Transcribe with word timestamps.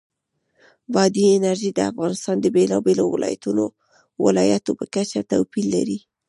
بادي 0.93 1.25
انرژي 1.37 1.69
د 1.73 1.79
افغانستان 1.91 2.35
د 2.41 2.45
بېلابېلو 2.55 3.05
ولایاتو 4.25 4.71
په 4.79 4.85
کچه 4.93 5.21
توپیر 5.31 5.65
لري. 5.75 5.99